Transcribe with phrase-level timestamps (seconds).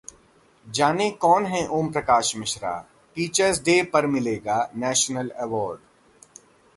[0.67, 2.71] जानें- कौन हैं ओम प्रकाश मिश्रा,
[3.17, 5.81] टीचर्स डे पर मिलेगा 'नेशनल अवॉर्ड'